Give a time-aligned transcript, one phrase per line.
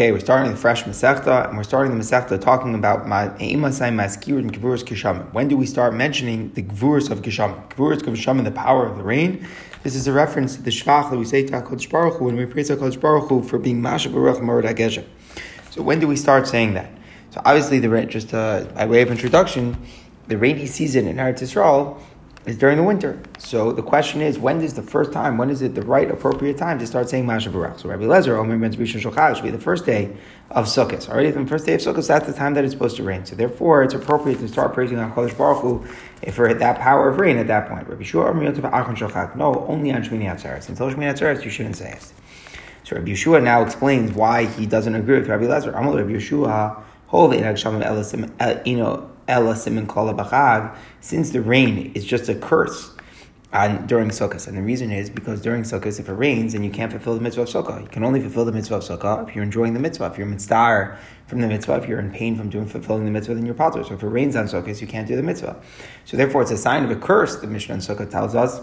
[0.00, 4.38] Okay, we're starting the fresh Masechta, and we're starting the Masechta talking about Ma'imasai Maskir
[4.38, 5.30] and Gvuras Kishamim.
[5.34, 7.68] When do we start mentioning the Gvuras of Kishamim?
[7.68, 9.46] Gvuras of Kishamim, the power of the rain.
[9.82, 12.36] This is a reference to the Shvach that we say to HaKadosh Baruch Hu when
[12.36, 15.04] we praise HaKadosh Baruch Hu for being Masha Baruch Marad.
[15.68, 16.90] So when do we start saying that?
[17.28, 19.76] So obviously, the just uh, by way of introduction,
[20.28, 22.00] the rainy season in Eretz Yisrael
[22.46, 23.20] is during the winter.
[23.38, 26.56] So the question is, when is the first time, when is it the right appropriate
[26.56, 27.78] time to start saying Masha Barach?
[27.80, 30.16] So Rabbi Lezer, Omer Ben Rishon Shulchan, should be the first day
[30.50, 31.08] of Sukkot.
[31.08, 33.26] Already the first day of Sukkot, that's the time that it's supposed to rain.
[33.26, 35.86] So therefore, it's appropriate to start praising HaKadosh Baruch Hu
[36.32, 37.86] for that power of rain at that point.
[37.86, 39.36] Rabbi Yeshua, Omer Yotav Achon Shulchan.
[39.36, 40.68] No, only on Shmini Atzeres.
[40.68, 42.12] Until Shmini Atzeres, you shouldn't say it.
[42.84, 45.78] So Rabbi Yeshua now explains why he doesn't agree with Rabbi Lezer.
[45.78, 47.34] Amal Rabbi Yeshua, Hov
[48.66, 52.92] you know, Ella Bachag, since the rain is just a curse
[53.52, 54.46] on, during Sukkot.
[54.46, 57.20] And the reason is because during Sukkot, if it rains, then you can't fulfill the
[57.20, 57.80] mitzvah of Sukkah.
[57.82, 60.06] You can only fulfill the mitzvah of Sukkah if you're enjoying the mitzvah.
[60.06, 63.34] If you're mitzvah from the mitzvah, if you're in pain from doing fulfilling the mitzvah,
[63.34, 63.82] then you're potter.
[63.84, 65.60] So if it rains on Sukkot, you can't do the mitzvah.
[66.04, 68.60] So therefore, it's a sign of a curse, the Mishnah in Sukkah tells us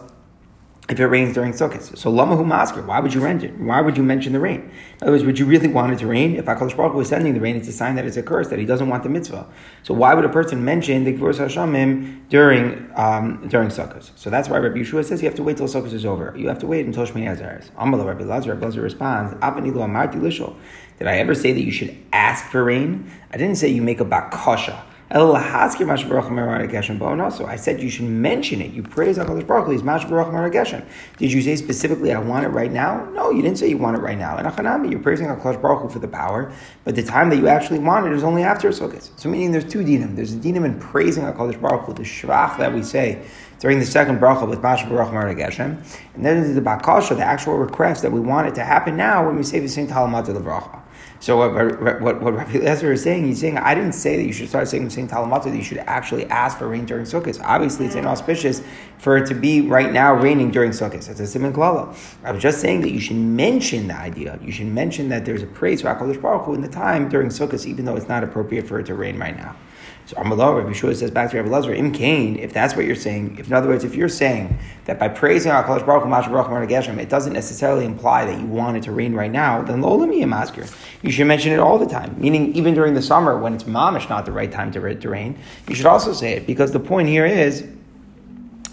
[0.90, 1.98] if it rains during Sukkot.
[1.98, 3.60] So Lama Masker, why would you rent it?
[3.60, 4.72] Why would you mention the rain?
[5.02, 6.38] In other words, would you really want it to rain?
[6.38, 8.48] If HaKadosh Baruch Hu is sending the rain, it's a sign that it's a curse,
[8.48, 9.48] that he doesn't want the mitzvah.
[9.84, 14.12] So why would a person mention the Gvur Hashamim during, um, during Sukkot?
[14.16, 16.34] So that's why Rabbi Yeshua says you have to wait till Sukkot is over.
[16.38, 17.70] You have to wait until Shmini Azaris.
[17.72, 22.64] Amallah Rabbi Lazar, Rabbi Lazar responds, Did I ever say that you should ask for
[22.64, 23.12] rain?
[23.32, 24.82] I didn't say you make a bakasha.
[25.10, 25.36] Also,
[27.46, 28.74] I said you should mention it.
[28.74, 29.72] You praise HaKadosh Baruch Hu.
[29.72, 30.86] He's Mash Baruch Geshem.
[31.18, 33.06] Did you say specifically, I want it right now?
[33.14, 34.36] No, you didn't say you want it right now.
[34.36, 36.52] And Achanami, you're praising HaKadosh Baruch Hu for the power,
[36.84, 39.10] but the time that you actually want it is only after Sukkot.
[39.18, 40.18] So meaning there's two dinim.
[40.18, 43.26] There's a dinim in praising HaKadosh Baruch Hu, the shvach that we say
[43.60, 45.82] during the second bracha with Mash Baruch Geshem.
[46.16, 49.26] And then there's the bakasha, the actual request that we want it to happen now
[49.26, 50.82] when we say the same Talamat Bracha.
[51.20, 54.34] So what, what, what Rabbi Eliezer is saying, he's saying, I didn't say that you
[54.34, 57.42] should start saying saying Talamata, that you should actually ask for rain during Sukkot.
[57.44, 58.62] Obviously, it's inauspicious
[59.00, 61.10] for it to be right now raining during Sukkot.
[61.10, 61.96] It's a simon klala.
[62.24, 64.40] I was just saying that you should mention the idea.
[64.44, 67.30] You should mention that there's a praise for HaKadosh Baruch Hu in the time during
[67.30, 69.56] Sukkot, even though it's not appropriate for it to rain right now.
[70.08, 72.96] So Amalah, Rabbi Shua says back to Rabbi Lazar, Im Kain, if that's what you're
[72.96, 76.30] saying, if in other words, if you're saying that by praising HaKadosh Baruch Hu, Masha
[76.30, 79.82] Baruch Hu, it doesn't necessarily imply that you want it to rain right now, then
[79.82, 80.66] lo masker.
[81.02, 84.10] You should mention it all the time, meaning even during the summer when it's mamish
[84.10, 87.26] not the right time to rain, you should also say it, because the point here
[87.26, 87.68] is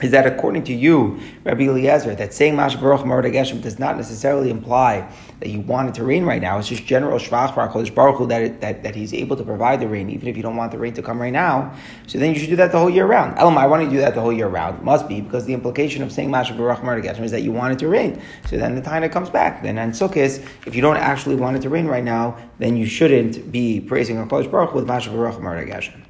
[0.03, 4.51] is that according to you, Rabbi Eliezer, that saying Mash Baruch Geshem does not necessarily
[4.51, 6.59] imply that you want it to rain right now.
[6.59, 9.81] It's just general Shvach Baruch Baruch Hu that, it, that, that he's able to provide
[9.81, 11.75] the rain, even if you don't want the rain to come right now.
[12.09, 13.39] So then you should do that the whole year round.
[13.39, 14.79] Elam, I want to do that the whole year round.
[14.79, 17.73] It must be because the implication of saying Mash Baruch Geshem is that you want
[17.73, 18.21] it to rain.
[18.49, 19.63] So then the it comes back.
[19.63, 22.87] Then on Sukkot, if you don't actually want it to rain right now, then you
[22.87, 26.05] shouldn't be praising Baruch Hu with Mash Baruch Geshem.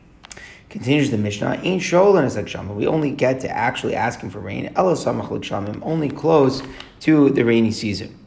[0.74, 2.74] Continues the Mishnah, Ain't Sholin is.
[2.74, 6.64] We only get to actually asking for rain, Elasamach like Shamim, only close
[6.98, 8.18] to the rainy season.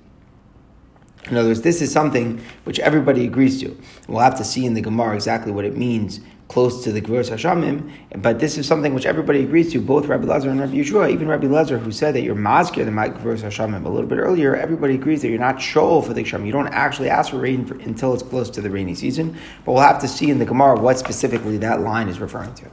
[1.25, 3.77] In other words, this is something which everybody agrees to.
[4.07, 7.29] We'll have to see in the Gemara exactly what it means close to the Gvuras
[7.29, 7.91] Hashamim,
[8.21, 11.27] but this is something which everybody agrees to, both Rabbi Lazar and Rabbi Yeshua, even
[11.27, 13.85] Rabbi Lazar, who said that you're maskir the Gvuras Hashamim.
[13.85, 16.45] A little bit earlier, everybody agrees that you're not shol for the Hashem.
[16.45, 19.73] You don't actually ask for rain for, until it's close to the rainy season, but
[19.73, 22.65] we'll have to see in the Gemara what specifically that line is referring to.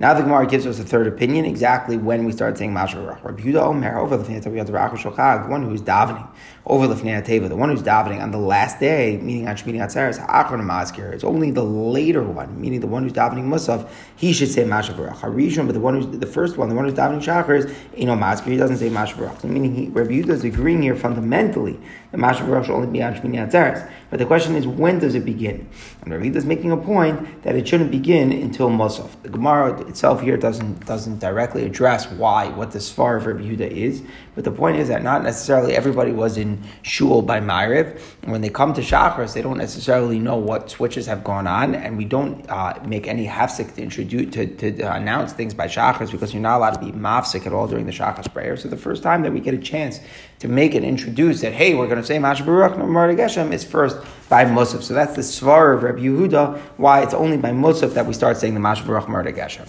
[0.00, 3.22] Now the Gemara gives us a third opinion, exactly when we start saying Mashrach.
[3.22, 6.26] Rabbi Yehuda Omer, over the Fnei the one who is davening,
[6.64, 9.74] over the Fnei Teva, the one who's davening on the last day, meaning on Shmini
[9.74, 14.32] Atzeres, Achron Maskir, it's only the later one, meaning the one who's davening Musaf, he
[14.32, 15.16] should say Mashrach.
[15.16, 18.06] Harishon, but the one who's the first one, the one who's davening Shachar is, you
[18.06, 19.44] know, Maskir, he doesn't say Mashrach.
[19.44, 21.78] Meaning he, Rabbi Yehuda is agreeing here fundamentally
[22.10, 23.86] that Mashrach should only be on Shmini Atzeres.
[24.08, 25.68] But the question is, when does it begin?
[26.00, 29.10] And Rabbi Yehuda is making a point that it shouldn't begin until Musaf.
[29.22, 33.70] The Gemara itself here doesn't doesn't directly address why what the Sfar of Rabbi Yehuda
[33.70, 34.02] is,
[34.40, 38.00] but the point is that not necessarily everybody was in shul by Ma'ariv.
[38.24, 41.98] When they come to Shachris, they don't necessarily know what switches have gone on, and
[41.98, 46.10] we don't uh, make any hafsik to introduce to, to uh, announce things by Shachris
[46.10, 48.56] because you're not allowed to be mafsik at all during the Shachris prayer.
[48.56, 50.00] So the first time that we get a chance
[50.38, 52.78] to make it introduce that hey, we're going to say Mash Baruch
[53.18, 53.98] Geshem is first
[54.30, 54.80] by Musaf.
[54.80, 56.58] So that's the Svar of Rabbi Yehuda.
[56.78, 59.68] Why it's only by Musaf that we start saying the Mash Baruch Geshem.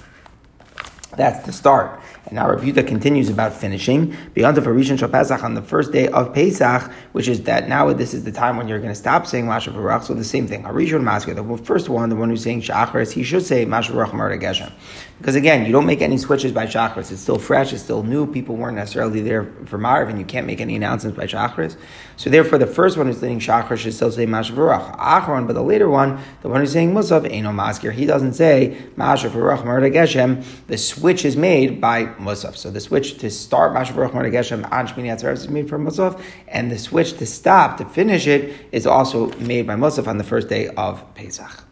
[1.18, 2.00] That's the start.
[2.26, 4.16] And now Rabbi Yehuda continues about finishing.
[4.34, 7.92] Beyond the Rishon Shal Pesach on the first day of Pesach, which is that now
[7.94, 10.04] this is the time when you're going to stop saying Masha Baruch.
[10.04, 10.64] So the same thing.
[10.64, 14.12] Harishon Masker, the first one, the one who's saying Shachris, he should say Masha Baruch
[14.40, 14.72] Geshem.
[15.18, 17.12] Because again, you don't make any switches by Shachris.
[17.12, 18.26] It's still fresh, it's still new.
[18.26, 21.76] People weren't necessarily there for Marv, and you can't make any announcements by Shachris.
[22.18, 24.98] So therefore, the first one who's leading Shachris should still say Mashavarach.
[24.98, 28.78] Achron, but the later one, the one who's saying Musaf, Eino Maskir, he doesn't say
[28.96, 30.44] Mashavarach Marda Geshem.
[30.68, 32.56] The switch is made by Musaf.
[32.58, 36.72] So the switch to start Mashavarach Marda Geshem, Anshmini Atzarev is made for Musaf, and
[36.72, 40.50] the switch to stop, to finish it, is also made by Musaf on the first
[40.50, 41.66] day of Pesach.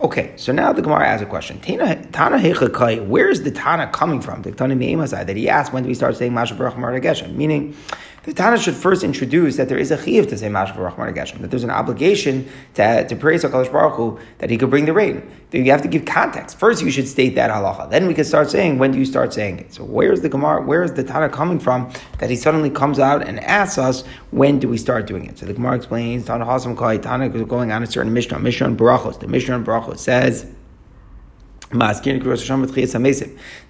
[0.00, 1.60] Okay, so now the Gemara asks a question.
[1.60, 4.42] Tana Hechakai, where is the Tana coming from?
[4.42, 7.34] The Tana that he asked when do we start saying Masha Baruch Geshem?
[7.34, 7.76] Meaning,
[8.24, 11.40] the Tana should first introduce that there is a chiv to say Mashav Rahman Geshem,
[11.40, 14.92] that there's an obligation to, to praise HaKadosh Baruch Hu that he could bring the
[14.92, 15.30] rain.
[15.52, 16.58] You have to give context.
[16.58, 17.90] First, you should state that halacha.
[17.90, 19.74] Then we can start saying, when do you start saying it?
[19.74, 23.38] So where's the Gemara, where's the Tana coming from that he suddenly comes out and
[23.40, 25.38] asks us, when do we start doing it?
[25.38, 28.66] So the Gemara explains, Tana Hasam Kai, Tana is going on a certain Mishnah, Mishnah
[28.66, 29.20] and Barachos.
[29.20, 30.46] The Mishnah and Barachos says,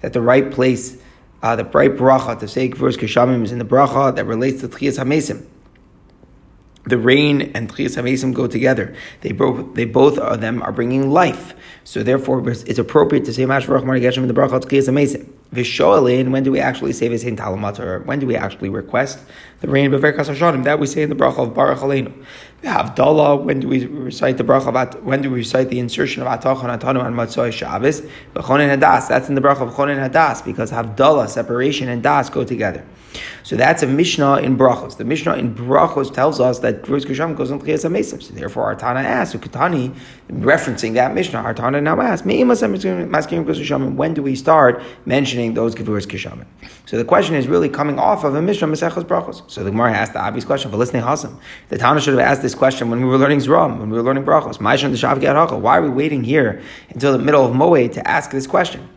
[0.01, 0.97] that the right place
[1.41, 4.67] uh, the bright bracha to say Gvur's Keshamim is in the bracha that relates to
[4.67, 5.45] Tchias HaMesim.
[6.85, 8.95] The rain and Tchias HaMesim go together.
[9.21, 11.55] They both, they both of them are bringing life.
[11.83, 15.27] So therefore, it's appropriate to say Mash Baruch Geshem in the bracha of Tchias HaMesim.
[15.53, 19.19] Vishoalin, when do we actually say Visain Talamat, or when do we actually request
[19.61, 20.63] the rain of Hashanim?
[20.63, 22.25] That we say in the bracha of Baruch Aleinu.
[22.65, 26.23] We have Dala, when do we recite the bracha when do we recite the insertion
[26.23, 28.01] of Atachon Atanu and Matzoi Shabbos?
[28.33, 32.43] Chonin Hadas, that's in the bracha of Chonin Hadas, because Havdalah, separation, and Das go
[32.43, 32.83] together.
[33.43, 34.97] So that's a Mishnah in Brachos.
[34.97, 38.21] The Mishnah in Brachos tells us that Gruz Kisham goes on Tchiyas HaMesim.
[38.21, 39.95] So therefore, our Tana asks, Ukatani,
[40.31, 46.45] referencing that Mishnah, our Tana now asks, when do we start mentioning those Gevur's Kishamim?
[46.85, 49.49] So the question is really coming off of a Mishnah, Mesechos Brachos.
[49.49, 51.39] So the Gemara asked the obvious question for listening Hasam.
[51.69, 54.03] The Tana should have asked this question when we were learning Zram, when we were
[54.03, 54.57] learning Brachos.
[54.57, 58.47] Maishon the Why are we waiting here until the middle of Moed to ask this
[58.47, 58.89] question?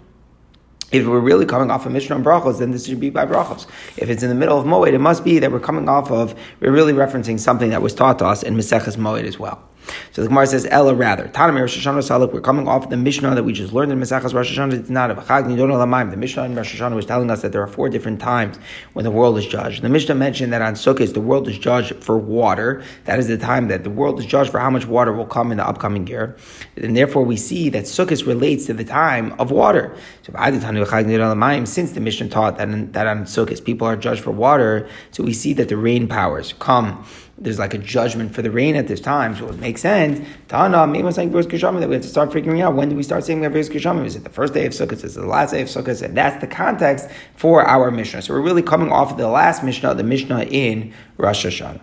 [0.91, 3.67] If we're really coming off of Mishnah and Brachos, then this should be by Brachos.
[3.99, 6.35] If it's in the middle of Moed, it must be that we're coming off of,
[6.61, 9.68] we're really referencing something that was taught to us in Meseches Moed as well.
[10.13, 11.29] So the Gemara says, Ella rather.
[11.29, 14.35] Tanamir Rosh Hashanah Saluk, we're coming off the Mishnah that we just learned in Mesachas
[14.35, 14.73] Rosh Hashanah.
[14.75, 16.11] It's not of Chag Nidon Lamaim.
[16.11, 18.59] The Mishnah in Rosh Hashanah was telling us that there are four different times
[18.93, 19.83] when the world is judged.
[19.83, 22.83] The Mishnah mentioned that on Sukkot the world is judged for water.
[23.05, 25.51] That is the time that the world is judged for how much water will come
[25.51, 26.37] in the upcoming year.
[26.77, 29.97] And therefore we see that Sukkot relates to the time of water.
[30.23, 34.89] So since the Mishnah taught that, in, that on Sukkot people are judged for water,
[35.11, 37.05] so we see that the rain powers come
[37.41, 40.27] there's like a judgment for the rain at this time, so it makes sense.
[40.49, 43.03] Tana, maybe saying verse Kishamim that we have to start figuring out when do we
[43.03, 44.05] start saying verse Kishamim?
[44.05, 45.05] Is it the first day of Sukkot?
[45.05, 46.03] Is it the last day of Sukkot?
[46.03, 48.23] And that's the context for our Mishnah.
[48.23, 51.81] So we're really coming off of the last Mishnah, the Mishnah in Rosh Hashanah.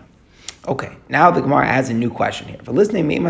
[0.66, 2.58] Okay, now the Gemara adds a new question here.
[2.64, 3.20] For listening, the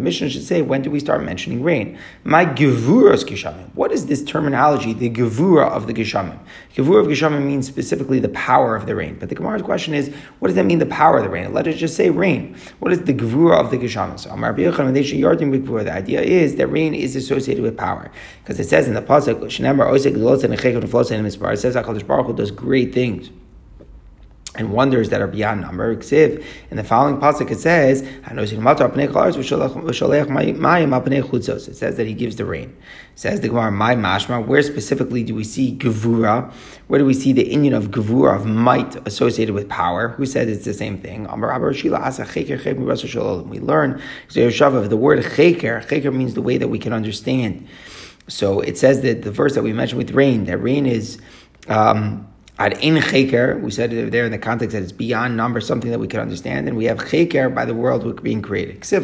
[0.00, 1.98] mission should say, when do we start mentioning rain?
[2.22, 3.74] My gevuras geshamim.
[3.74, 6.38] What is this terminology, the gevura of the geshamim?
[6.76, 9.16] Gevura of geshamim means specifically the power of the rain.
[9.18, 11.52] But the Gemara's question is, what does that mean, the power of the rain?
[11.52, 12.56] Let us just say rain.
[12.78, 14.20] What is the gevura of the geshamim?
[14.20, 14.30] So
[15.84, 18.12] the idea is that rain is associated with power.
[18.44, 19.50] Because it says in the Pasuk, it
[21.58, 23.30] says HaKadosh Baruch Hu does great things
[24.56, 25.90] and wonders that are beyond number.
[25.92, 26.40] In
[26.70, 28.36] the following pasuk, it says, "It
[31.76, 32.72] says that He gives the rain."
[33.14, 36.52] It says the Gemara, "My mashma." Where specifically do we see gevura?
[36.86, 40.10] Where do we see the Indian of gevura of might associated with power?
[40.10, 41.22] Who says it's the same thing?
[41.22, 41.28] We
[43.60, 44.00] learn
[44.32, 45.86] the word cheker.
[45.86, 47.66] Cheker means the way that we can understand.
[48.28, 51.18] So it says that the verse that we mentioned with rain, that rain is.
[51.68, 55.90] Um, Ad in cheker, we said there in the context that it's beyond number, something
[55.90, 58.76] that we can understand, and we have cheker by the world being created.
[58.76, 59.02] It says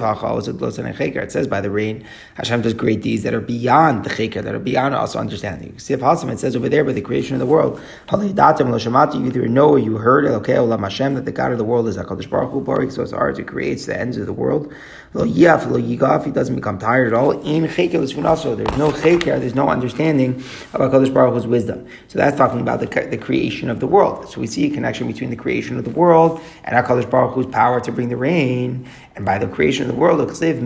[1.48, 4.94] by the rain, Hashem does great deeds that are beyond the cheker, that are beyond
[4.94, 5.74] also understanding.
[5.76, 7.80] It says over there by the creation of the world,
[8.12, 11.96] you either know or you heard okay, Hashem that the God of the world is
[11.96, 14.72] Hakadosh Baruch Hu, Baruch so it's ours, who creates the ends of the world.
[15.12, 17.32] Lo yaf, lo yigaf, he doesn't become tired at all.
[17.32, 20.36] In cheker also, there's no cheker, there's no understanding
[20.72, 21.88] of Hakadosh Baruch Hu's wisdom.
[22.08, 24.28] So that's talking about the, the creation creation of the world.
[24.28, 27.46] So we see a connection between the creation of the world and HaKadosh Baruch Hu's
[27.46, 28.86] power to bring the rain.
[29.16, 30.60] And by the creation of the world, it says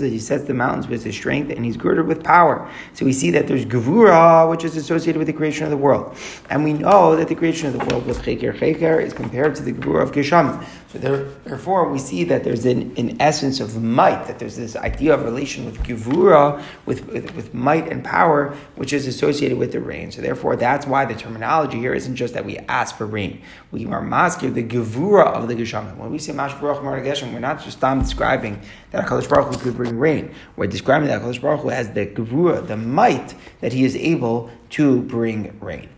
[0.00, 2.68] that he sets the mountains with his strength and he's girded with power.
[2.92, 6.16] So we see that there's Gevura, which is associated with the creation of the world.
[6.50, 9.62] And we know that the creation of the world with Cheker Cheker is compared to
[9.62, 10.66] the Gevura of Geshamim.
[10.88, 15.14] So therefore, we see that there's an, an essence of might, that there's this idea
[15.14, 19.80] of relation with Gevura, with, with, with might and power, which is associated with the
[19.80, 20.10] rain.
[20.10, 23.40] So therefore, that's why the terminology here isn't just that we ask for rain.
[23.70, 25.54] We are maskir the gevura of the
[25.98, 29.98] When we say Mash Baruch we're not just describing that HaKadosh Baruch Hu could bring
[29.98, 30.34] rain.
[30.56, 34.50] We're describing that HaKadosh Baruch Hu has the gevura, the might that he is able
[34.70, 35.88] to bring rain.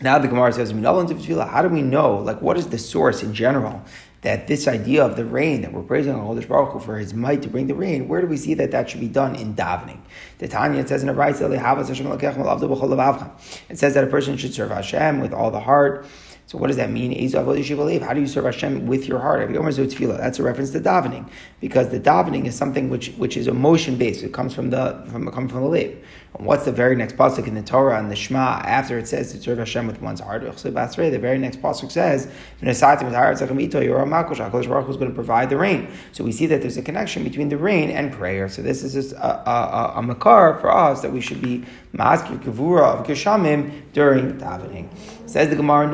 [0.00, 3.84] Now the Gemara says, how do we know, like what is the source in general
[4.22, 7.40] that this idea of the rain that we're praising Allah Baruch Hu for His might
[7.42, 9.98] to bring the rain, where do we see that that should be done in davening?
[10.38, 11.14] The Tanya says in a
[13.68, 16.06] it says that a person should serve Hashem with all the heart.
[16.50, 17.12] So what does that mean?
[17.30, 19.48] How do you serve Hashem with your heart?
[19.52, 21.30] That's a reference to davening,
[21.60, 24.24] because the davening is something which, which is emotion based.
[24.24, 26.04] It comes from the from comes from the lip.
[26.34, 29.40] What's the very next pasuk in the Torah and the Shema after it says to
[29.40, 30.42] serve Hashem with one's heart?
[30.42, 32.28] The very next pasuk says,
[32.62, 32.80] "Hakadosh
[34.68, 37.24] Baruch Hu is going to provide the rain." So we see that there's a connection
[37.24, 38.48] between the rain and prayer.
[38.48, 41.64] So this is just a, a, a, makar for us that we should be
[41.96, 44.88] maskir kavura of geshamim during davening.
[45.26, 45.88] Says the Gemara,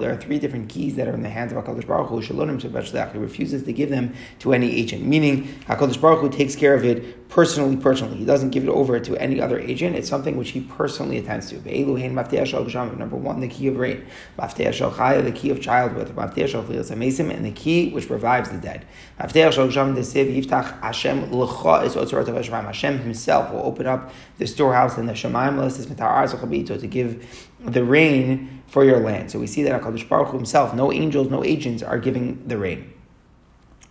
[0.00, 2.18] There are three different keys that are in the hands of Hakadosh Baruch Hu.
[3.12, 6.84] He refuses to give them to any agent, meaning Hakadosh Baruch Hu takes care of
[6.84, 7.76] it personally.
[7.76, 9.96] Personally, he doesn't give it over to any other agent.
[9.96, 11.54] It's something which he personally attends to.
[11.56, 14.04] Number one, the key of rain.
[14.36, 16.10] The key of childbirth.
[16.10, 18.84] And the key which revives the dead.
[19.18, 19.50] Hashem
[22.98, 29.00] Himself will open up the storehouse in the Shemaim to give the rain for your
[29.00, 29.30] land.
[29.30, 32.92] So we see that Hakadosh Baruch Himself, no angels, no agents, are giving the rain.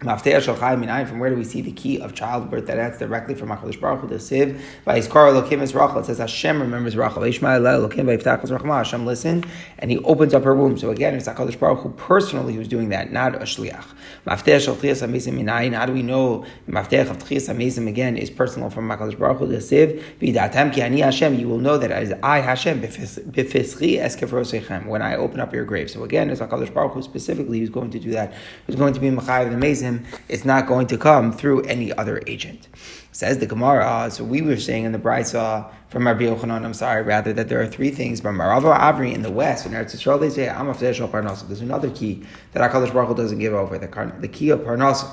[0.02, 2.66] From where do we see the key of childbirth?
[2.66, 4.60] That that's directly from Hakadosh Baruch Hu.
[4.84, 6.00] By his car Elokim is Rachel.
[6.00, 7.22] It says Hashem remembers Rachel.
[7.22, 9.46] Hashem listened
[9.78, 10.80] and he opens up her womb.
[10.80, 13.86] So again, it's Hakadosh Baruch Hu personally who's doing that, not a shliach.
[14.26, 19.46] How do we know Maftech of Tchias Amazim again is personal from Hakadosh Baruch Hu?
[19.46, 21.36] The Siv ki ani Hashem.
[21.36, 25.92] You will know that as I Hashem b'fischi eskefrosechem when I open up your grave.
[25.92, 28.34] So again, it's Hakadosh Baruch Hu specifically who's going to do that.
[28.66, 29.91] Who's going to be Machayev the Amazing
[30.30, 32.68] it's not going to come through any other agent.
[33.14, 37.04] Says the Gemara, so we were saying in the Brisa from Rabbi Yochanan, I'm sorry,
[37.04, 38.22] rather, that there are three things.
[38.22, 41.46] But Marava Avri in the West, in Eretz Yisrael, they say, I'm a Parnasa.
[41.48, 45.10] There's another key that HaKadosh Baruch Hu doesn't give over, the, the key of Parnasa.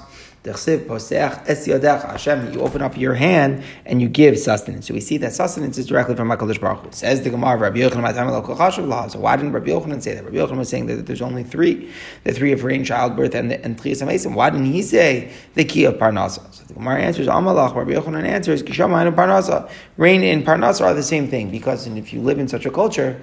[0.52, 4.86] Hashem, you open up your hand and you give sustenance.
[4.86, 6.92] So we see that sustenance is directly from HaKadosh Baruch Hu.
[6.92, 10.24] Says the Gemara, Rabbi Yochanan, so why didn't Rabbi Yochanan say that?
[10.24, 11.90] Rabbi Yochanan was saying that there's only three,
[12.24, 14.34] the three of rain, childbirth, and, and Tchias Mason.
[14.34, 16.54] Why didn't he say the key of Parnasa?
[16.54, 19.70] So the Gemara answers, Amalach, Rabbi Yochanan answers, Kishamayim and Parnasa.
[19.96, 23.20] Rain and Parnasa are the same thing, because if you live in such a culture,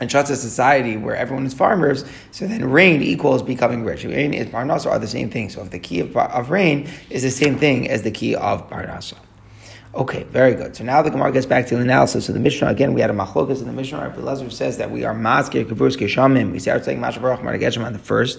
[0.00, 4.04] and such a society where everyone is farmers, so then rain equals becoming rich.
[4.04, 5.50] Rain is parnasa are the same thing.
[5.50, 8.68] So if the key of, of rain is the same thing as the key of
[8.70, 9.14] parnasa.
[9.94, 10.76] Okay, very good.
[10.76, 12.26] So now the Gemara gets back to the analysis.
[12.26, 13.98] So the Mishnah, again, we had a machlokas in the Mishnah.
[13.98, 16.52] Rabbi Lazar says that we are maskir kavurus keshamim.
[16.52, 18.38] We start saying mashavarach marageshim on the first.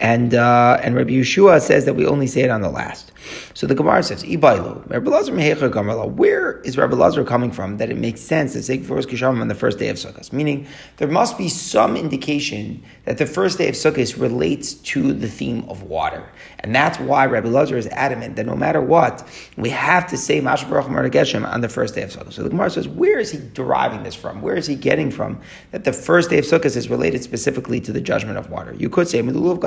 [0.00, 3.12] And uh, and Rabbi Yeshua says that we only say it on the last.
[3.54, 7.90] So the Gemara says, Ibailu, Rabbi Lazar Mehecha Where is Rabbi Lazar coming from that
[7.90, 10.32] it makes sense to say Kfurus Kishamim on the first day of Sukkot?
[10.32, 10.66] Meaning,
[10.96, 15.64] there must be some indication that the first day of Sukkot relates to the theme
[15.68, 16.26] of water.
[16.60, 19.26] And that's why Rabbi Lazar is adamant that no matter what,
[19.56, 22.32] we have to say Masha Baruch on the first day of Sukkot.
[22.32, 24.42] So the Gemara says, where is he deriving this from?
[24.42, 25.40] Where is he getting from
[25.72, 28.74] that the first day of Sukkot is related specifically to the judgment of water?
[28.74, 29.60] You could say, Midulu of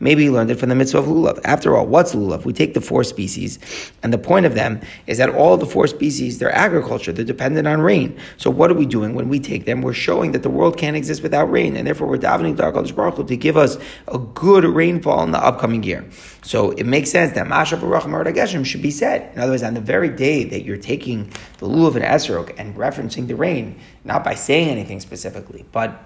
[0.00, 1.40] Maybe he learned it from the mitzvah of lulav.
[1.44, 2.44] After all, what's lulav?
[2.44, 3.58] We take the four species,
[4.02, 7.66] and the point of them is that all the four species, they're agriculture, they're dependent
[7.66, 8.18] on rain.
[8.36, 9.82] So what are we doing when we take them?
[9.82, 12.94] We're showing that the world can't exist without rain, and therefore we're davening to HaKadosh
[12.94, 16.04] Baruch to give us a good rainfall in the upcoming year.
[16.42, 19.32] So it makes sense that Masha Baruch Geshem should be said.
[19.34, 22.74] In other words, on the very day that you're taking the lulav and esrog and
[22.76, 26.02] referencing the rain, not by saying anything specifically, but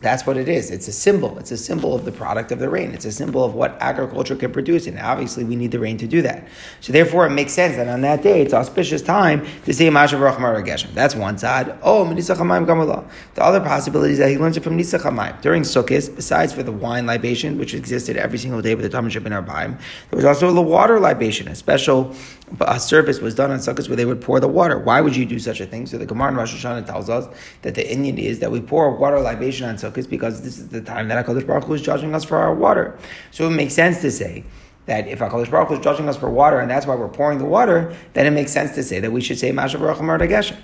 [0.00, 0.70] that's what it is.
[0.70, 1.38] It's a symbol.
[1.38, 2.92] It's a symbol of the product of the rain.
[2.92, 4.86] It's a symbol of what agriculture can produce.
[4.86, 6.46] And obviously, we need the rain to do that.
[6.80, 10.20] So, therefore, it makes sense that on that day, it's auspicious time to say Mashav
[10.20, 10.94] Rachmar Geshem.
[10.94, 11.76] That's one side.
[11.82, 13.08] Oh, Misaqamaim Gamala.
[13.34, 16.72] The other possibility is that he learns it from Nisach During Sukkot, besides for the
[16.72, 19.78] wine libation, which existed every single day with the Tamashib in our Baim,
[20.10, 22.14] there was also the water libation, a special
[22.60, 24.78] a service was done on Sukkot where they would pour the water.
[24.78, 25.86] Why would you do such a thing?
[25.86, 27.26] So the Gemara in Rosh Hashanah tells us
[27.62, 30.80] that the Indian is that we pour water libation on sukkahs because this is the
[30.80, 32.98] time that HaKadosh Baruch Hu is judging us for our water.
[33.30, 34.44] So it makes sense to say
[34.86, 37.38] that if HaKadosh Baruch Hu is judging us for water and that's why we're pouring
[37.38, 40.56] the water, then it makes sense to say that we should say Mashav Baruch Geshem.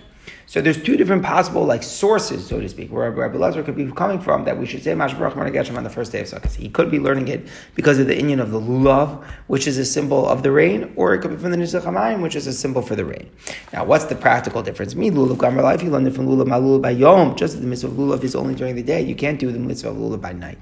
[0.47, 3.91] So there's two different possible like sources, so to speak, where Rabbi Lazar could be
[3.93, 6.55] coming from that we should say Mashavrach Geshem on the first day of Sukkot.
[6.55, 9.85] He could be learning it because of the Indian of the lulav, which is a
[9.85, 12.53] symbol of the rain, or it could be from the Nizach Hamayim, which is a
[12.53, 13.31] symbol for the rain.
[13.73, 14.95] Now, what's the practical difference?
[14.95, 17.37] Me lulav gamar life, you learned it from lulav malulav by yom.
[17.37, 19.59] Just as the mitzvah of lulav is only during the day, you can't do the
[19.59, 20.59] mitzvah of lulav by night.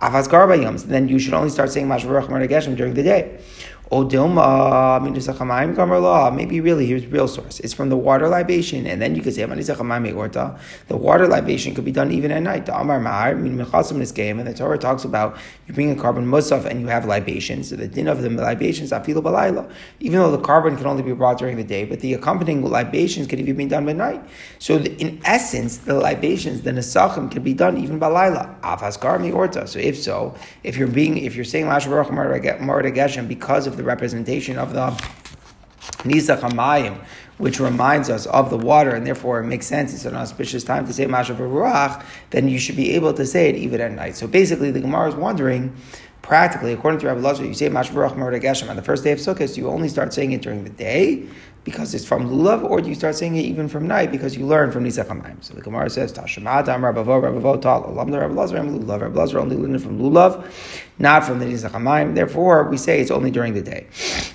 [0.00, 3.38] Garba yoms, then you should only start saying Mashavrach Geshem during the day.
[3.92, 5.02] Oh, Odilma,
[6.36, 7.58] maybe really here's real source.
[7.58, 11.90] It's from the water libation, and then you could say the water libation could be
[11.90, 12.68] done even at night.
[12.68, 17.04] Amar game, and the Torah talks about you bring a carbon musaf and you have
[17.04, 17.70] libations.
[17.70, 19.68] So the din of the libations afilu balayla.
[19.98, 23.26] Even though the carbon can only be brought during the day, but the accompanying libations
[23.26, 24.22] can even be done by night.
[24.60, 28.60] So the, in essence, the libations, the nesachim, can be done even balayla.
[28.60, 29.66] Avas mi orta.
[29.66, 32.08] So if so, if you're being, if you're saying Lash Baruch
[33.28, 34.90] because of the representation of the
[36.04, 37.02] Nizach Hamayim,
[37.38, 39.94] which reminds us of the water, and therefore it makes sense.
[39.94, 43.48] It's an auspicious time to say Mashav Ruach, then you should be able to say
[43.48, 44.16] it even at night.
[44.16, 45.74] So basically, the Gemara is wondering,
[46.20, 49.18] practically, according to Rabbi Lazar, you say Mashav Ruach Geshem on the first day of
[49.18, 51.26] Sukkot, you only start saying it during the day,
[51.70, 54.44] because it's from lulav, or do you start saying it even from night because you
[54.44, 55.42] learn from Nizach Hamayim?
[55.44, 59.00] So the Gemara says, Tashemad Am Rabavo Rabavo Tal Alam Rabbi Lazar Lulav.
[59.02, 60.44] Rabbi Lazar only learned from lulav,
[60.98, 62.14] not from the Nizach Hamayim.
[62.14, 63.86] Therefore, we say it's only during the day.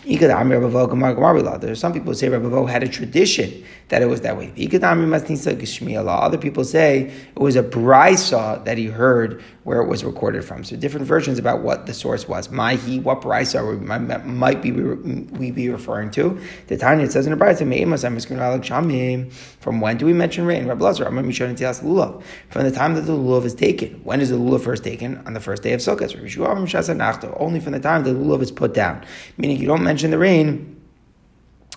[0.05, 4.51] There's some people who say Rabavo had a tradition that it was that way.
[6.07, 10.63] Other people say it was a brisa that he heard where it was recorded from.
[10.63, 12.49] So different versions about what the source was.
[12.49, 16.39] Mahi, what brisa might be we be referring to?
[16.67, 20.65] The Tanya says in the brisa, from when do we mention rain?
[20.65, 24.01] From the time that the lulav is taken.
[24.03, 25.17] When is the lulav first taken?
[25.25, 27.35] On the first day of Sukkot.
[27.39, 29.05] Only from the time the lulav is put down.
[29.37, 30.74] Meaning you don't mention the rain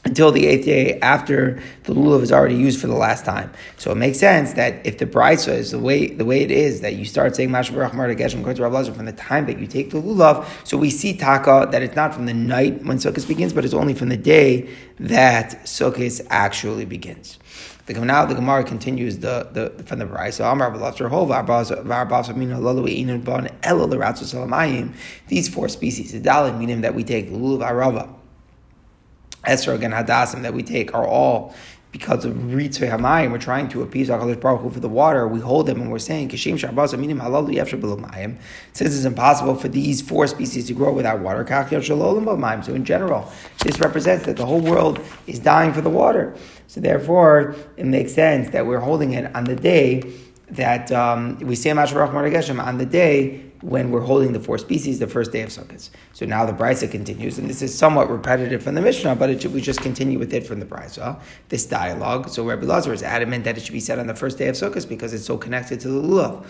[0.08, 3.52] until the eighth day after the lulav is already used for the last time.
[3.76, 6.80] So it makes sense that if the brisa is the way the way it is
[6.80, 7.74] that you start saying Mashav
[8.16, 10.46] Geshem to Rav Lazar from the time that you take the lulav.
[10.66, 13.74] So we see taka that it's not from the night when Sukkot begins, but it's
[13.74, 17.38] only from the day that Sukkot actually begins.
[17.86, 20.44] The, now the Gemara continues the, the from the brisa.
[25.28, 28.17] These four species, the dalit meaning that we take lulav arava
[29.44, 31.54] esrog and hadassim that we take are all
[31.90, 33.32] because of ritzvei hamayim.
[33.32, 35.26] We're trying to appease Hakadosh Baruch Hu for the water.
[35.26, 38.36] We hold them and we're saying kishim sharbas aminim halalu yefshar mayim.
[38.72, 41.46] Since it's impossible for these four species to grow without water,
[42.62, 46.36] So in general, this represents that the whole world is dying for the water.
[46.66, 50.02] So therefore, it makes sense that we're holding it on the day
[50.50, 54.98] that um, we say Masharach Geshem on the day when we're holding the four species,
[54.98, 55.90] the first day of Sukkot.
[56.12, 59.42] So now the Brisa continues, and this is somewhat repetitive from the Mishnah, but it
[59.42, 62.28] should, we just continue with it from the Brisa, this dialogue.
[62.28, 64.54] So Rabbi Lazar is adamant that it should be said on the first day of
[64.54, 66.44] Sukkot because it's so connected to the Lulav.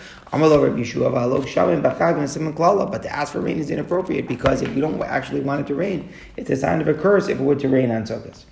[2.91, 5.75] But to ask for rain is inappropriate because if we don't actually want it to
[5.75, 8.43] rain, it's a sign of a curse if it were to rain on Sukkot.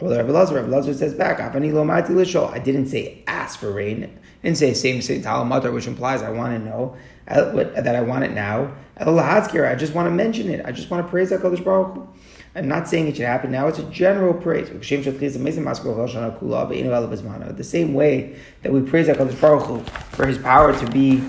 [0.00, 1.48] Well, Rabbi Lazar, Rabbi Lazar says back, I
[2.58, 4.04] didn't say ask for rain.
[4.04, 4.08] I
[4.42, 8.32] didn't say same say talamadar, which implies I want to know that I want it
[8.32, 8.74] now.
[8.96, 9.04] I
[9.74, 10.64] just want to mention it.
[10.64, 12.08] I just want to praise HaKadosh Baruch Hu.
[12.54, 13.66] I'm not saying it should happen now.
[13.68, 14.68] It's a general praise.
[14.68, 14.74] The
[17.64, 19.80] same way that we praise HaKadosh Baruch Hu
[20.14, 21.22] for His power to be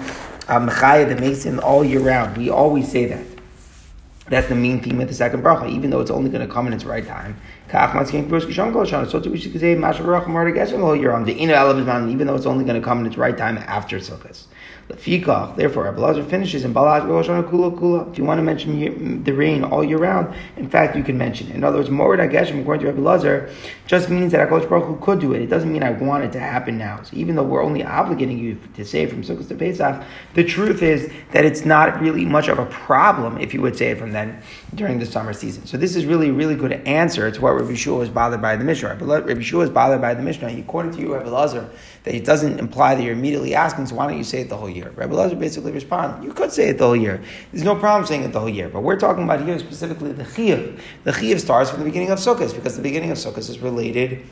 [0.49, 2.37] uh, a Mechaya makes Him all year round.
[2.37, 3.25] We always say that.
[4.27, 6.65] That's the main theme of the second bracha, even though it's only going to come
[6.67, 7.35] in its right time.
[7.69, 9.89] So too we should say even though
[12.35, 14.45] it's only going to come in its right time after Sukkot.
[14.89, 18.11] Lefikach, therefore, Rabbi Lazar finishes in Balaz Kula Kula.
[18.11, 21.49] If you want to mention the rain all year round, in fact, you can mention
[21.49, 21.55] it.
[21.55, 23.49] In other words, Morid Geshem, according to Rabbi Lazar,
[23.87, 25.41] just means that HaKadosh Baruch Hu could do it.
[25.41, 27.01] It doesn't mean I want it to happen now.
[27.03, 30.43] So even though we're only obligating you to say it from Sukkot to Pesach, the
[30.43, 33.97] truth is that it's not really much of a problem if you would say it
[33.97, 34.41] from then
[34.75, 35.65] during the summer season.
[35.65, 38.65] So this is really, really good answer to what Rabbi Shua was bothered by the
[38.65, 38.95] Mishnah.
[38.95, 40.49] Rabbi Shua was bothered by the Mishnah.
[40.59, 41.69] According to you, Rabbi Lazar,
[42.03, 44.57] that it doesn't imply that you're immediately asking, so why don't you say it the
[44.57, 44.72] whole year?
[44.81, 47.21] Rabbi Lazar basically responded, you could say it the whole year.
[47.51, 48.69] There's no problem saying it the whole year.
[48.69, 50.79] But we're talking about here specifically the Chiyuv.
[51.03, 54.23] The Chiyuv starts from the beginning of Sukkot, because the beginning of Sukkot is related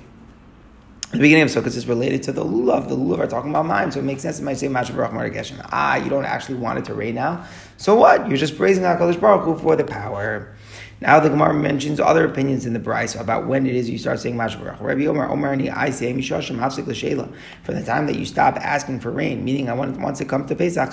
[1.12, 2.88] the beginning of Sukkot is related to the lulav.
[2.88, 4.40] The lulav are talking about mine, so it makes sense.
[4.40, 5.60] It might say Mashav Baruch Geshem.
[5.70, 7.46] Ah, you don't actually want it to rain now.
[7.76, 8.30] So what?
[8.30, 10.56] You're just praising Hakadosh Baruch Hu for the power.
[11.02, 14.20] Now the Gemara mentions other opinions in the Bryce about when it is you start
[14.20, 14.80] saying Mashavarach.
[14.80, 17.34] Rabbi Omar, Omer, and I say Mishashim Hafsik L'Sheila.
[17.64, 20.48] From the time that you stop asking for rain, meaning I want once it comes
[20.50, 20.90] to Pesach.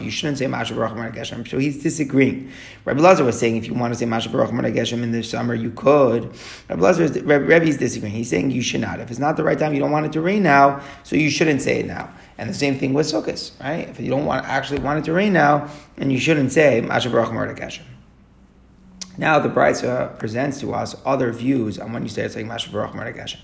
[0.00, 1.46] You shouldn't say Mashavarach Geshem.
[1.46, 2.50] So he's disagreeing.
[2.86, 5.70] Rabbi Lazar was saying if you want to say Mashavarach Geshem in the summer, you
[5.72, 6.34] could.
[6.70, 8.14] Rabbi Lazar is, Rabbi is disagreeing.
[8.14, 9.00] He's saying you should not.
[9.00, 11.28] If it's not the right time, you don't want it to rain now, so you
[11.28, 12.10] shouldn't say it now.
[12.38, 13.86] And the same thing with Sukkot, right?
[13.86, 17.58] If you don't want actually want it to rain now, and you shouldn't say Mashavarach
[17.58, 17.82] Geshem.
[19.16, 22.94] Now the Brisa presents to us other views on when you say it's like Mashavarach
[23.16, 23.38] Geshem.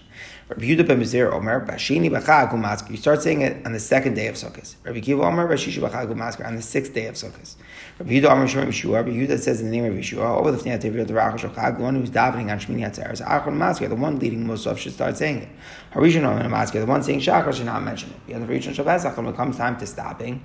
[0.48, 2.90] Rabbi Yehuda ben Beseira Omer, Bashini B'chag Umasker.
[2.90, 4.74] You start saying it on the second day of Sukkot.
[4.82, 7.54] Rabbi Kiva Omer, Bashishi B'chag Umasker, on the sixth day of Sukkot.
[8.00, 10.58] Rabbi Yehuda Omer Shem Yeshua, Rabbi Yehuda says in the name of Yeshua, over the
[10.58, 13.94] Fnei Tevir, the Rachel Shachag, the one who's davening on Shmini Atzeres, Achron Masker, the
[13.94, 15.48] one leading Musaf should start saying it.
[15.94, 18.26] Harishon Omer Masker, the one saying Shachar should not mention it.
[18.26, 20.42] The other Harishon Shabbat, when it comes time to stopping,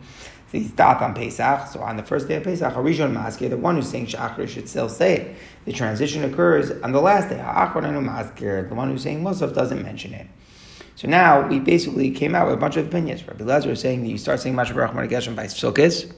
[0.51, 1.67] they stop on Pesach.
[1.67, 4.69] So on the first day of Pesach, Harishon Maskir, the one who's saying Shachar should
[4.69, 5.35] still say it.
[5.65, 7.37] The transition occurs on the last day.
[7.37, 10.27] Ha'achron Maskir, the one who's saying Musaf doesn't mention it.
[10.95, 13.27] So now we basically came out with a bunch of opinions.
[13.27, 16.13] Rabbi Lezer is saying that you start saying Mashav Baruch Geshem by Sukkot.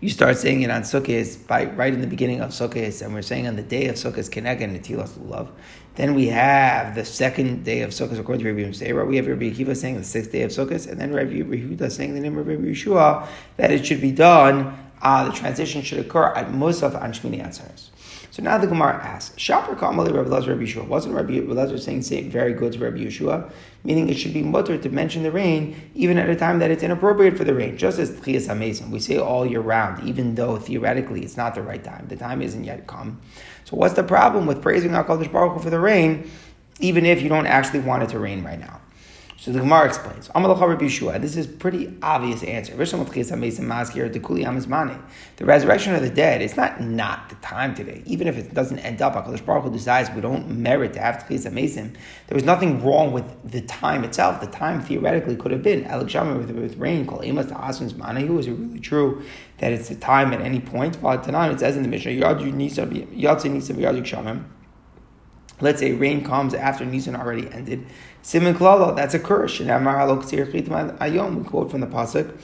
[0.00, 3.22] You start saying it on Sukkot by right in the beginning of Sukkot, and we're
[3.22, 5.48] saying on the day of Sukkot Kenega and Netilas Lulav.
[5.94, 9.06] Then we have the second day of Sukkot according to Rabbi Yisrael.
[9.06, 12.14] We have Rabbi Akiva saying the sixth day of Sukkot, and then Rabbi Yehuda saying
[12.14, 13.26] the name of Rabbi Yeshua
[13.56, 14.76] that it should be done.
[15.00, 17.90] Uh, the transition should occur at Musaf and Shmini Atzeres.
[18.34, 20.88] So now the Gemara asks, Shapar Kamali Rabbi Lezer Rabbi Yeshua.
[20.88, 23.48] Wasn't Rabbi Lezer saying, saying very good to Rabbi Yeshua?
[23.84, 26.82] Meaning it should be mutter to mention the rain even at a time that it's
[26.82, 27.76] inappropriate for the rain.
[27.76, 31.62] Just as Tchias HaMesim, we say all year round, even though theoretically it's not the
[31.62, 32.08] right time.
[32.08, 33.20] The time isn't yet come.
[33.66, 36.28] So what's the problem with praising HaKadosh Baruch Hu for the rain,
[36.80, 38.80] even if you don't actually want it to rain right now?
[39.44, 40.30] So the Gemara explains.
[41.20, 42.74] This is pretty obvious answer.
[42.74, 42.78] The
[45.42, 48.02] resurrection of the dead is not not the time today.
[48.06, 51.26] Even if it doesn't end up, Hakadosh Baruch Hu decides we don't merit to have
[51.28, 51.94] Tchias Mason.
[52.28, 54.40] There was nothing wrong with the time itself.
[54.40, 57.06] The time theoretically could have been Alexander with, with rain.
[57.06, 58.38] Kol Emas to Asman's Manahu.
[58.38, 59.22] Is it really true
[59.58, 61.02] that it's the time at any point?
[61.02, 64.44] Well, it says in the Mishnah, Yad Nisa Yad
[65.60, 67.86] Let's say rain comes after Nisan already ended.
[68.24, 69.60] Simon Klalo, that's a curse.
[69.60, 69.66] We
[71.44, 72.34] quote from the Pasuk.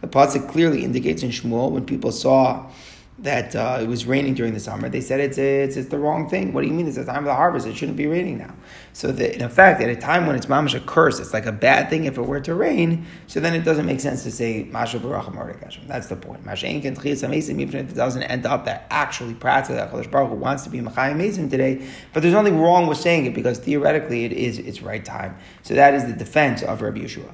[0.00, 2.70] The Pasuk clearly indicates in Shmuel when people saw
[3.18, 6.28] that uh, it was raining during the summer, they said it's, it's, it's the wrong
[6.28, 6.52] thing.
[6.52, 6.86] What do you mean?
[6.86, 7.66] It's the time of the harvest.
[7.66, 8.54] It shouldn't be raining now.
[8.92, 11.88] So in effect, at a time when it's mamash a curse, it's like a bad
[11.88, 13.06] thing if it were to rain.
[13.26, 16.42] So then it doesn't make sense to say masha baracham That's the point.
[16.46, 20.80] Even if it doesn't end up that actually practically Hakadosh Baruch Hu wants to be
[20.80, 21.86] machayim amazing today.
[22.12, 25.38] But there's nothing wrong with saying it because theoretically it is its right time.
[25.62, 27.32] So that is the defense of Rabbi Yeshua.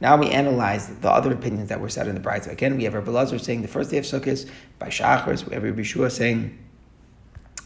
[0.00, 2.46] Now we analyze the other opinions that were said in the Bride.
[2.46, 5.46] Again, we have Rabbi Lazar saying the first day of Sukkot by Shachars.
[5.46, 6.56] We have Rabbi Yeshua saying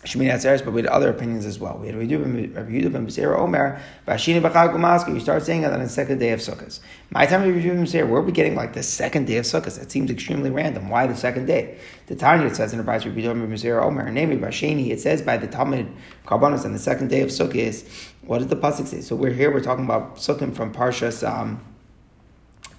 [0.05, 1.79] Shemini Atzeres, but we had other opinions as well.
[1.79, 5.15] We had Rabbi Yehuda ben Beseira Omer, Vashini B'chag Umaska.
[5.15, 6.81] You start saying it on the second day of Sukkot.
[7.11, 9.45] My time Rabbi Yehuda ben Beseira, where are we getting like the second day of
[9.45, 9.79] Sukkot?
[9.79, 10.89] That seems extremely random.
[10.89, 11.79] Why the second day?
[12.07, 15.23] The Tanya it says in the Rabbi Yehuda ben Beseira Omer, namely Vashini, it says
[15.23, 15.87] by the Talmud
[16.27, 17.89] Karbonos on the second day of Sukkot.
[18.23, 19.03] What does the pasuk say?
[19.03, 19.53] So we're here.
[19.53, 21.29] We're talking about Sukkot from Parshas.
[21.29, 21.61] Um,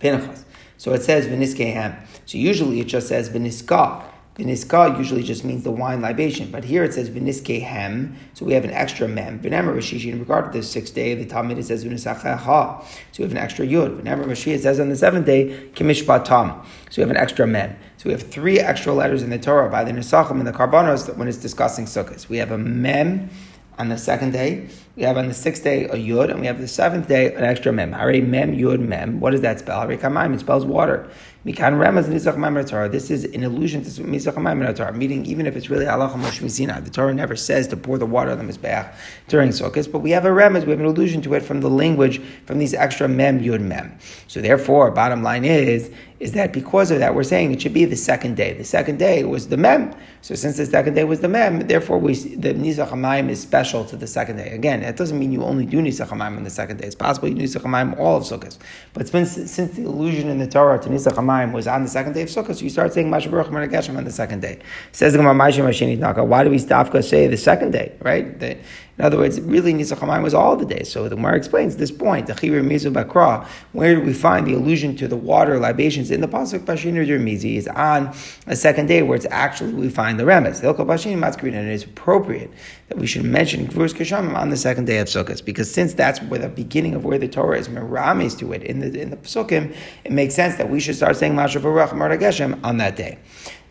[0.04, 0.44] Pinchas.
[0.78, 1.96] So it says v'niskehem.
[2.26, 4.04] So usually it just says v'niska.
[4.36, 8.13] V'niska usually just means the wine libation, but here it says v'niskehem.
[8.34, 9.39] So we have an extra mem.
[9.39, 10.12] V'nemer Rashishi.
[10.12, 12.84] In regard to the sixth day, the Talmud it says v'nisacheha.
[12.84, 14.02] So we have an extra yud.
[14.02, 16.66] V'nemer Rashi says on the seventh day kimishpatam.
[16.89, 17.78] So we have an extra mem.
[17.96, 21.16] So we have three extra letters in the Torah by the Nisachim and the Karbanos
[21.16, 22.28] when it's discussing sukkahs.
[22.28, 23.30] We have a mem
[23.78, 24.68] on the second day.
[24.96, 27.44] We have on the sixth day a yud, and we have the seventh day an
[27.44, 27.94] extra mem.
[27.94, 29.20] Hare mem yud mem.
[29.20, 29.82] What does that spell?
[29.82, 30.34] Hare kamaim.
[30.36, 31.10] It spells water.
[31.46, 35.70] Mikan remaz nisach mem This is an allusion to nisach mem Meaning, even if it's
[35.70, 38.94] really halacha moshe the Torah never says to pour the water on the mizbeach
[39.28, 40.66] during sukkahs, but we have a remez.
[40.66, 43.98] We have an allusion to it from the language from these extra mem yud mem.
[44.28, 45.92] So therefore, bottom line is
[46.24, 48.54] is that because of that, we're saying it should be the second day.
[48.54, 49.94] The second day was the mem.
[50.22, 53.84] So since the second day was the mem, therefore we the nisach hamayim is special
[53.86, 54.50] to the second day.
[54.52, 56.88] Again, that doesn't mean you only do nisach hamayim on the second day.
[56.88, 58.58] It's possible you do nisach hamayim all of sukkahs.
[58.94, 62.14] But since, since the allusion in the Torah to nisach hamayim was on the second
[62.14, 64.60] day of sukkahs, you start saying mashavuch Geshem on the second day.
[64.94, 66.26] Says the Gemara.
[66.26, 67.92] Why do we stop say the second day?
[68.02, 68.40] Right?
[68.40, 68.58] The,
[69.00, 70.92] In other words, really Nisach Hamayim was all the days.
[70.92, 74.54] So the Gemara explains this point, the Chivir Mizu Bakra, where do we find the
[74.54, 78.14] allusion to the water libations in the Pasuk Pashin Mizi is on
[78.46, 80.62] a second day where it's actually we find the remes.
[80.62, 82.52] Hilko Pashin Matzkrin, and it is appropriate
[82.90, 86.22] that we should mention Gvurus Keshamim on the second day of Sukkot, because since that's
[86.22, 89.18] where the beginning of where the Torah is merames to it in the in the
[89.18, 93.18] Psukim, it makes sense that we should start saying Mashav Baruch on that day.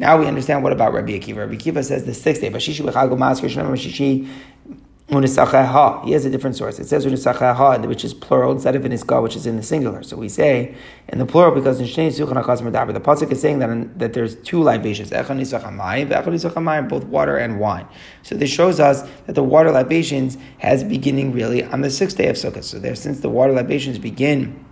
[0.00, 1.36] Now we understand what about Rabbi Akiva.
[1.36, 4.28] Rabbi Akiva says the sixth day, Bashishi B'Chagol Masker Shem Bashishi
[5.12, 6.78] he has a different source.
[6.78, 10.02] It says which is plural instead of iniska, which is in the singular.
[10.02, 10.74] So we say
[11.08, 14.62] in the plural because in Shnei Suchan the pasuk is saying that that there's two
[14.62, 17.86] libations, Echon Nisachamayim, both water and wine.
[18.22, 22.28] So this shows us that the water libations has beginning really on the sixth day
[22.28, 22.64] of Sukkot.
[22.64, 24.64] So there, since the water libations begin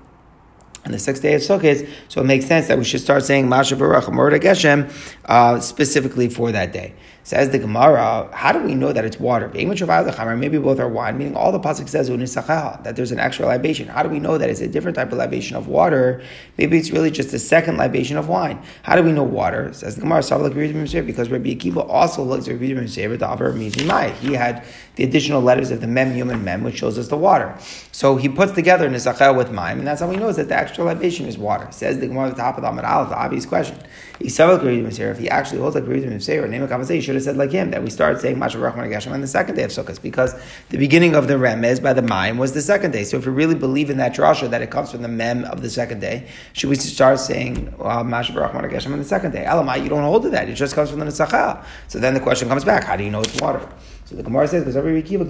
[0.86, 3.46] on the sixth day of Sukkot, so it makes sense that we should start saying
[3.46, 4.04] Masha Barach
[4.40, 4.90] Geshem
[5.26, 6.94] uh, specifically for that day.
[7.22, 9.50] Says the Gemara, how do we know that it's water?
[9.52, 13.88] Maybe both are wine, meaning all the pasuk says that there's an extra libation.
[13.88, 16.22] How do we know that it's a different type of libation of water?
[16.56, 18.62] Maybe it's really just a second libation of wine.
[18.82, 19.72] How do we know water?
[19.74, 24.64] Says the Gemara, because Rabbi Akiva also looks at Rabbi He had
[24.96, 27.56] the additional letters of the mem, and mem, which shows us the water.
[27.92, 30.56] So he puts together nisachel with mime, and that's how we know is that the
[30.56, 31.68] extra libation is water.
[31.70, 33.78] Says the Gemara at the top of the Aleph, the obvious question.
[34.22, 37.70] If he actually holds like Rabbi or name a conversation, should have said like him
[37.70, 40.34] that we start saying Mashav Rachman Geshem on the second day of Sukkot because
[40.68, 43.04] the beginning of the remez by the mime was the second day.
[43.04, 45.62] So if you really believe in that drasha that it comes from the mem of
[45.62, 49.44] the second day, should we start saying uh, Mashav Rachman Geshem on the second day?
[49.46, 51.64] Elamai, you don't hold to that; it just comes from the Nesachel.
[51.88, 53.66] So then the question comes back: How do you know it's water?
[54.10, 55.24] So the Gemara says, because every Rikiva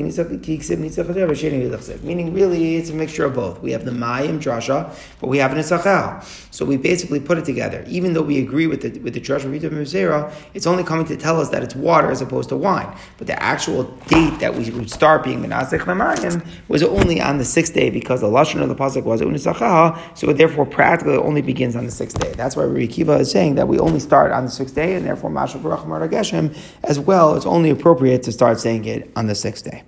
[2.03, 3.61] meaning really it's a mixture of both.
[3.61, 6.25] We have the Mayim drasha, but we have an Isachal.
[6.51, 7.85] So we basically put it together.
[7.87, 11.39] Even though we agree with the with the drasha of it's only coming to tell
[11.39, 12.91] us that it's water as opposed to wine.
[13.19, 17.45] But the actual date that we would start being Menasech Lamayim was only on the
[17.45, 19.99] sixth day because the lashon of the pasuk was Unisachal.
[20.15, 22.33] So it therefore, practically, only begins on the sixth day.
[22.33, 25.29] That's why Rikiva is saying that we only start on the sixth day, and therefore
[25.29, 27.37] Mashav Geshem as well.
[27.37, 29.83] It's only appropriate to start saying saying it on the sixth day.